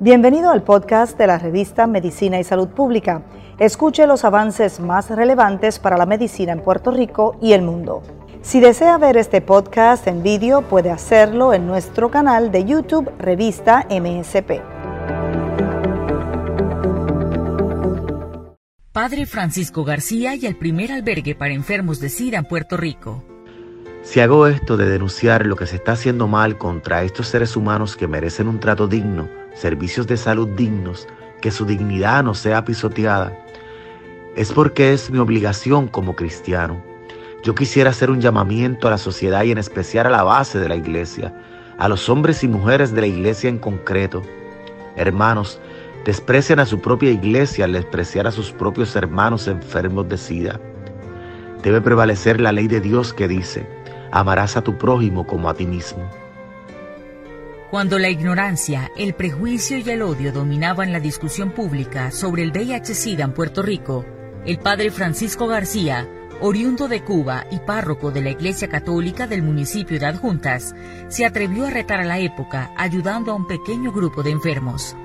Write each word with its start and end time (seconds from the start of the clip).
Bienvenido 0.00 0.50
al 0.50 0.62
podcast 0.62 1.18
de 1.18 1.26
la 1.26 1.38
revista 1.38 1.86
Medicina 1.86 2.40
y 2.40 2.44
Salud 2.44 2.68
Pública. 2.68 3.22
Escuche 3.58 4.06
los 4.06 4.24
avances 4.24 4.80
más 4.80 5.10
relevantes 5.10 5.78
para 5.78 5.98
la 5.98 6.06
medicina 6.06 6.52
en 6.52 6.62
Puerto 6.62 6.92
Rico 6.92 7.36
y 7.42 7.52
el 7.52 7.62
mundo. 7.62 8.02
Si 8.40 8.60
desea 8.60 8.96
ver 8.96 9.16
este 9.16 9.40
podcast 9.40 10.06
en 10.06 10.22
vídeo, 10.22 10.62
puede 10.62 10.90
hacerlo 10.90 11.52
en 11.52 11.66
nuestro 11.66 12.10
canal 12.10 12.52
de 12.52 12.64
YouTube 12.64 13.10
Revista 13.18 13.86
MSP. 13.90 14.62
Padre 18.92 19.26
Francisco 19.26 19.84
García 19.84 20.34
y 20.36 20.46
el 20.46 20.56
primer 20.56 20.92
albergue 20.92 21.34
para 21.34 21.52
enfermos 21.52 22.00
de 22.00 22.08
SIDA 22.08 22.38
en 22.38 22.44
Puerto 22.44 22.76
Rico. 22.76 23.24
Si 24.08 24.20
hago 24.20 24.46
esto 24.46 24.78
de 24.78 24.88
denunciar 24.88 25.44
lo 25.44 25.54
que 25.54 25.66
se 25.66 25.76
está 25.76 25.92
haciendo 25.92 26.26
mal 26.28 26.56
contra 26.56 27.02
estos 27.02 27.28
seres 27.28 27.56
humanos 27.56 27.94
que 27.94 28.08
merecen 28.08 28.48
un 28.48 28.58
trato 28.58 28.88
digno, 28.88 29.28
servicios 29.52 30.06
de 30.06 30.16
salud 30.16 30.48
dignos, 30.48 31.06
que 31.42 31.50
su 31.50 31.66
dignidad 31.66 32.24
no 32.24 32.32
sea 32.32 32.64
pisoteada, 32.64 33.38
es 34.34 34.50
porque 34.50 34.94
es 34.94 35.10
mi 35.10 35.18
obligación 35.18 35.88
como 35.88 36.16
cristiano. 36.16 36.82
Yo 37.42 37.54
quisiera 37.54 37.90
hacer 37.90 38.10
un 38.10 38.22
llamamiento 38.22 38.88
a 38.88 38.92
la 38.92 38.96
sociedad 38.96 39.44
y 39.44 39.52
en 39.52 39.58
especial 39.58 40.06
a 40.06 40.10
la 40.10 40.22
base 40.22 40.58
de 40.58 40.70
la 40.70 40.76
iglesia, 40.76 41.34
a 41.76 41.86
los 41.86 42.08
hombres 42.08 42.42
y 42.42 42.48
mujeres 42.48 42.94
de 42.94 43.02
la 43.02 43.08
iglesia 43.08 43.50
en 43.50 43.58
concreto. 43.58 44.22
Hermanos, 44.96 45.60
desprecian 46.06 46.60
a 46.60 46.64
su 46.64 46.80
propia 46.80 47.10
iglesia 47.10 47.66
al 47.66 47.74
despreciar 47.74 48.26
a 48.26 48.32
sus 48.32 48.52
propios 48.52 48.96
hermanos 48.96 49.48
enfermos 49.48 50.08
de 50.08 50.16
SIDA. 50.16 50.58
Debe 51.62 51.82
prevalecer 51.82 52.40
la 52.40 52.52
ley 52.52 52.68
de 52.68 52.80
Dios 52.80 53.12
que 53.12 53.28
dice, 53.28 53.77
amarás 54.10 54.56
a 54.56 54.62
tu 54.62 54.78
prójimo 54.78 55.26
como 55.26 55.48
a 55.48 55.54
ti 55.54 55.66
mismo. 55.66 56.08
Cuando 57.70 57.98
la 57.98 58.08
ignorancia, 58.08 58.90
el 58.96 59.14
prejuicio 59.14 59.76
y 59.76 59.90
el 59.90 60.00
odio 60.00 60.32
dominaban 60.32 60.90
la 60.90 61.00
discusión 61.00 61.50
pública 61.50 62.10
sobre 62.10 62.42
el 62.42 62.50
VIH-Sida 62.50 63.24
en 63.24 63.34
Puerto 63.34 63.62
Rico, 63.62 64.06
el 64.46 64.58
padre 64.58 64.90
Francisco 64.90 65.46
García, 65.46 66.08
oriundo 66.40 66.88
de 66.88 67.02
Cuba 67.02 67.44
y 67.50 67.58
párroco 67.58 68.10
de 68.10 68.22
la 68.22 68.30
Iglesia 68.30 68.68
Católica 68.68 69.26
del 69.26 69.42
municipio 69.42 69.98
de 69.98 70.06
Adjuntas, 70.06 70.74
se 71.08 71.26
atrevió 71.26 71.66
a 71.66 71.70
retar 71.70 72.00
a 72.00 72.04
la 72.04 72.18
época 72.18 72.72
ayudando 72.76 73.32
a 73.32 73.34
un 73.34 73.46
pequeño 73.46 73.92
grupo 73.92 74.22
de 74.22 74.30
enfermos. 74.30 74.96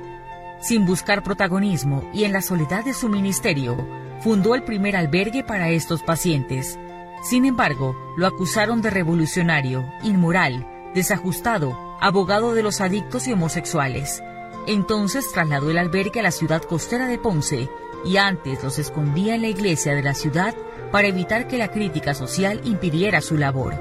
Sin 0.62 0.86
buscar 0.86 1.24
protagonismo 1.24 2.10
y 2.14 2.24
en 2.24 2.32
la 2.32 2.42
soledad 2.42 2.86
de 2.86 2.94
su 2.94 3.10
ministerio, 3.10 3.76
fundó 4.22 4.56
el 4.56 4.64
primer 4.64 4.96
albergue 4.96 5.44
para 5.44 5.70
estos 5.70 6.02
pacientes. 6.02 6.80
Sin 7.24 7.46
embargo, 7.46 7.96
lo 8.18 8.28
acusaron 8.28 8.82
de 8.82 8.90
revolucionario, 8.90 9.86
inmoral, 10.04 10.68
desajustado, 10.94 11.98
abogado 12.02 12.54
de 12.54 12.64
los 12.64 12.82
adictos 12.82 13.28
y 13.28 13.34
homosexuales. 13.34 14.22
Entonces 14.68 15.32
trasladó 15.32 15.72
el 15.72 15.78
albergue 15.78 16.20
a 16.20 16.24
la 16.24 16.32
ciudad 16.32 16.62
costera 16.62 17.08
de 17.08 17.18
Ponce 17.18 17.70
y 18.06 18.18
antes 18.18 18.62
los 18.62 18.78
escondía 18.78 19.36
en 19.36 19.42
la 19.42 19.48
iglesia 19.48 19.96
de 19.96 20.04
la 20.04 20.14
ciudad 20.14 20.54
para 20.92 21.08
evitar 21.08 21.48
que 21.48 21.58
la 21.58 21.70
crítica 21.70 22.14
social 22.14 22.60
impidiera 22.66 23.22
su 23.22 23.38
labor. 23.38 23.74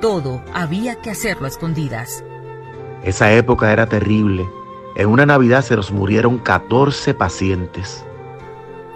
Todo 0.00 0.42
había 0.52 0.96
que 0.96 1.10
hacerlo 1.10 1.46
a 1.46 1.48
escondidas. 1.48 2.24
Esa 3.04 3.32
época 3.32 3.72
era 3.72 3.88
terrible. 3.88 4.48
En 4.96 5.08
una 5.08 5.24
Navidad 5.24 5.62
se 5.62 5.76
nos 5.76 5.92
murieron 5.92 6.38
14 6.38 7.14
pacientes. 7.14 8.04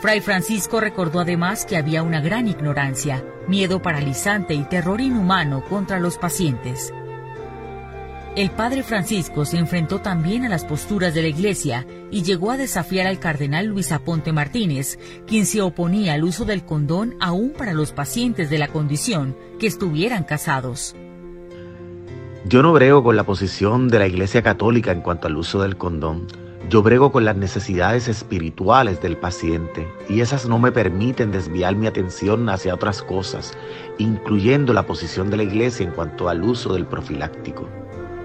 Fray 0.00 0.20
Francisco 0.20 0.80
recordó 0.80 1.20
además 1.20 1.64
que 1.64 1.77
había 1.77 2.03
una 2.03 2.20
gran 2.20 2.48
ignorancia, 2.48 3.25
miedo 3.48 3.83
paralizante 3.83 4.55
y 4.55 4.65
terror 4.65 5.01
inhumano 5.01 5.65
contra 5.65 6.01
los 6.01 6.19
pacientes. 6.19 6.93
El 8.35 8.51
padre 8.51 8.83
Francisco 8.83 9.45
se 9.45 9.59
enfrentó 9.59 10.01
también 10.01 10.45
a 10.45 10.48
las 10.48 10.65
posturas 10.65 11.12
de 11.12 11.21
la 11.21 11.29
Iglesia 11.29 11.87
y 12.11 12.23
llegó 12.23 12.51
a 12.51 12.57
desafiar 12.57 13.07
al 13.07 13.19
cardenal 13.19 13.67
Luis 13.67 13.93
Aponte 13.93 14.33
Martínez, 14.33 14.98
quien 15.27 15.45
se 15.45 15.61
oponía 15.61 16.14
al 16.14 16.25
uso 16.25 16.47
del 16.47 16.64
condón 16.64 17.14
aún 17.20 17.52
para 17.57 17.75
los 17.75 17.92
pacientes 17.92 18.48
de 18.48 18.57
la 18.57 18.69
condición 18.69 19.36
que 19.58 19.67
estuvieran 19.67 20.25
casados. 20.25 20.97
Yo 22.47 22.63
no 22.63 22.73
brego 22.73 23.05
con 23.05 23.17
la 23.17 23.25
posición 23.25 23.89
de 23.89 23.98
la 23.98 24.07
Iglesia 24.07 24.42
Católica 24.42 24.92
en 24.92 25.02
cuanto 25.02 25.27
al 25.27 25.36
uso 25.36 25.61
del 25.61 25.77
condón. 25.77 26.27
Yo 26.68 26.83
brego 26.83 27.11
con 27.12 27.24
las 27.24 27.36
necesidades 27.36 28.08
espirituales 28.08 29.02
del 29.02 29.17
paciente 29.17 29.86
y 30.08 30.20
esas 30.20 30.48
no 30.48 30.58
me 30.58 30.73
permiten 30.73 31.33
desviar 31.33 31.77
mi 31.77 31.86
atención 31.86 32.48
hacia 32.48 32.74
otras 32.74 33.02
cosas, 33.02 33.52
incluyendo 33.98 34.72
la 34.72 34.86
posición 34.86 35.28
de 35.30 35.39
la 35.39 35.42
Iglesia 35.42 35.84
en 35.84 35.92
cuanto 35.92 36.28
al 36.28 36.42
uso 36.42 36.72
del 36.72 36.86
profiláctico. 36.86 37.68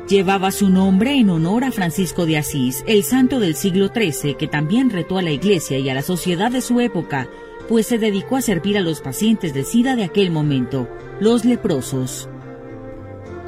Llevaba 0.08 0.52
su 0.52 0.70
nombre 0.70 1.16
en 1.16 1.30
honor 1.30 1.66
a 1.66 1.72
Francisco 1.72 2.26
de 2.26 2.38
Asís, 2.38 2.84
el 2.88 3.04
santo 3.04 3.42
del 3.42 3.56
siglo 3.56 3.90
XIII, 3.94 4.36
que 4.36 4.48
también 4.48 4.90
retó 4.90 5.18
a 5.18 5.22
la 5.22 5.32
iglesia 5.32 5.80
y 5.80 5.90
a 5.90 5.94
la 5.94 6.02
sociedad 6.02 6.50
de 6.50 6.62
su 6.62 6.80
época, 6.80 7.28
pues 7.68 7.88
se 7.88 7.98
dedicó 7.98 8.38
a 8.38 8.42
servir 8.42 8.78
a 8.78 8.82
los 8.82 9.02
pacientes 9.02 9.54
de 9.54 9.66
SIDA 9.66 9.98
de 9.98 10.06
aquel 10.06 10.32
momento, 10.32 10.88
los 11.20 11.44
leprosos. 11.44 12.30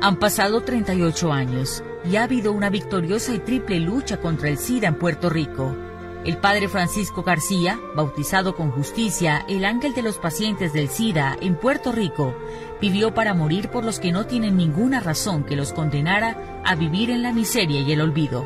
Han 0.01 0.17
pasado 0.17 0.59
38 0.61 1.31
años 1.31 1.83
y 2.05 2.15
ha 2.15 2.23
habido 2.23 2.53
una 2.53 2.69
victoriosa 2.69 3.33
y 3.33 3.39
triple 3.39 3.79
lucha 3.79 4.19
contra 4.19 4.49
el 4.49 4.57
SIDA 4.57 4.87
en 4.87 4.95
Puerto 4.95 5.29
Rico. 5.29 5.75
El 6.25 6.37
padre 6.37 6.67
Francisco 6.67 7.23
García, 7.23 7.79
bautizado 7.95 8.53
con 8.55 8.71
justicia, 8.71 9.45
el 9.47 9.63
ángel 9.63 9.93
de 9.93 10.01
los 10.01 10.17
pacientes 10.17 10.73
del 10.73 10.89
SIDA 10.89 11.37
en 11.39 11.55
Puerto 11.55 11.93
Rico, 11.93 12.35
vivió 12.81 13.13
para 13.13 13.33
morir 13.33 13.69
por 13.69 13.85
los 13.85 13.99
que 13.99 14.11
no 14.11 14.25
tienen 14.25 14.57
ninguna 14.57 14.99
razón 14.99 15.45
que 15.45 15.55
los 15.55 15.71
condenara 15.71 16.61
a 16.65 16.75
vivir 16.75 17.09
en 17.09 17.23
la 17.23 17.31
miseria 17.31 17.79
y 17.79 17.91
el 17.93 18.01
olvido. 18.01 18.45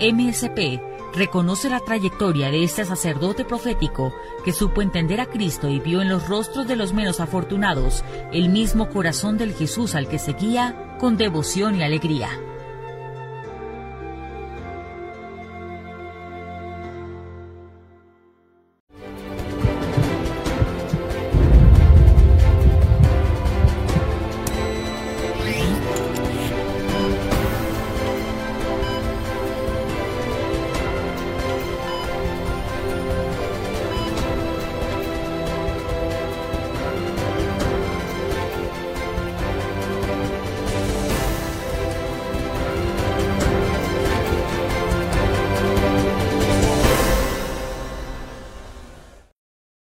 MSP 0.00 0.80
reconoce 1.14 1.68
la 1.68 1.80
trayectoria 1.80 2.50
de 2.50 2.64
este 2.64 2.84
sacerdote 2.84 3.44
profético 3.44 4.14
que 4.44 4.52
supo 4.52 4.80
entender 4.80 5.20
a 5.20 5.26
Cristo 5.26 5.68
y 5.68 5.80
vio 5.80 6.02
en 6.02 6.08
los 6.08 6.28
rostros 6.28 6.66
de 6.66 6.76
los 6.76 6.92
menos 6.92 7.20
afortunados 7.20 8.04
el 8.32 8.48
mismo 8.48 8.88
corazón 8.88 9.38
del 9.38 9.54
Jesús 9.54 9.94
al 9.94 10.08
que 10.08 10.18
seguía 10.18 10.96
con 10.98 11.16
devoción 11.16 11.76
y 11.76 11.82
alegría. 11.82 12.30